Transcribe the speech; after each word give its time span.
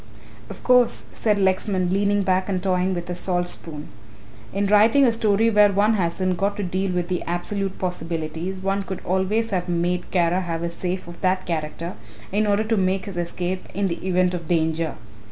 "Of 0.49 0.63
course," 0.63 1.05
said 1.13 1.37
Lexman, 1.37 1.93
leaning 1.93 2.23
back 2.23 2.49
and 2.49 2.63
toying 2.63 2.95
with 2.95 3.07
a 3.11 3.13
salt 3.13 3.49
spoon, 3.49 3.89
"in 4.51 4.65
writing 4.65 5.05
a 5.05 5.11
story 5.11 5.51
where 5.51 5.71
one 5.71 5.93
hasn't 5.93 6.37
got 6.37 6.57
to 6.57 6.63
deal 6.63 6.91
with 6.91 7.07
the 7.07 7.21
absolute 7.27 7.77
possibilities, 7.77 8.57
one 8.59 8.81
could 8.81 9.01
always 9.05 9.51
have 9.51 9.69
made 9.69 10.09
Kara 10.09 10.41
have 10.41 10.63
a 10.63 10.71
safe 10.71 11.07
of 11.07 11.21
that 11.21 11.45
character 11.45 11.93
in 12.31 12.47
order 12.47 12.63
to 12.63 12.77
make 12.77 13.05
his 13.05 13.15
escape 13.15 13.69
in 13.75 13.89
the 13.89 14.03
event 14.03 14.33
of 14.33 14.47
danger. 14.47 14.95